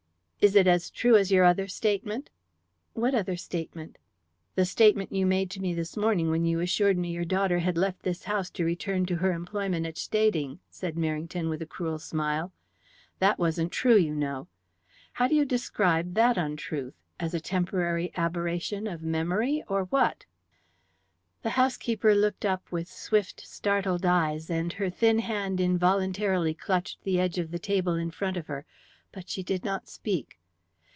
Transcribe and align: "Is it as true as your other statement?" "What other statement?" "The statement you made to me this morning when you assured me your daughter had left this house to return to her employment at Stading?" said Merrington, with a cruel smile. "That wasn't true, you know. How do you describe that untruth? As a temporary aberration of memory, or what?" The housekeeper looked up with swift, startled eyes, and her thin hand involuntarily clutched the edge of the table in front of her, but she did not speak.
"Is 0.43 0.55
it 0.55 0.65
as 0.65 0.89
true 0.89 1.15
as 1.17 1.31
your 1.31 1.43
other 1.45 1.67
statement?" 1.67 2.31
"What 2.93 3.13
other 3.13 3.35
statement?" 3.35 3.99
"The 4.55 4.65
statement 4.65 5.11
you 5.13 5.27
made 5.27 5.51
to 5.51 5.61
me 5.61 5.75
this 5.75 5.95
morning 5.95 6.31
when 6.31 6.45
you 6.45 6.59
assured 6.59 6.97
me 6.97 7.11
your 7.11 7.25
daughter 7.25 7.59
had 7.59 7.77
left 7.77 8.01
this 8.01 8.23
house 8.23 8.49
to 8.57 8.65
return 8.65 9.05
to 9.05 9.17
her 9.17 9.33
employment 9.33 9.85
at 9.85 9.97
Stading?" 9.99 10.57
said 10.71 10.95
Merrington, 10.95 11.47
with 11.47 11.61
a 11.61 11.67
cruel 11.67 11.99
smile. 11.99 12.51
"That 13.19 13.37
wasn't 13.37 13.71
true, 13.71 13.95
you 13.97 14.15
know. 14.15 14.47
How 15.13 15.27
do 15.27 15.35
you 15.35 15.45
describe 15.45 16.15
that 16.15 16.39
untruth? 16.39 16.95
As 17.19 17.35
a 17.35 17.39
temporary 17.39 18.11
aberration 18.17 18.87
of 18.87 19.03
memory, 19.03 19.63
or 19.67 19.83
what?" 19.83 20.25
The 21.43 21.51
housekeeper 21.51 22.15
looked 22.15 22.45
up 22.45 22.63
with 22.71 22.87
swift, 22.87 23.41
startled 23.45 24.07
eyes, 24.07 24.49
and 24.49 24.73
her 24.73 24.89
thin 24.89 25.19
hand 25.19 25.59
involuntarily 25.61 26.55
clutched 26.55 27.03
the 27.03 27.19
edge 27.19 27.37
of 27.37 27.51
the 27.51 27.59
table 27.59 27.93
in 27.93 28.09
front 28.09 28.37
of 28.37 28.47
her, 28.47 28.65
but 29.13 29.27
she 29.27 29.43
did 29.43 29.65
not 29.65 29.89
speak. 29.89 30.37